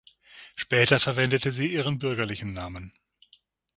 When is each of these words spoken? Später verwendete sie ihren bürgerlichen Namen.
Später 0.55 0.99
verwendete 0.99 1.51
sie 1.51 1.67
ihren 1.71 1.99
bürgerlichen 1.99 2.53
Namen. 2.53 2.91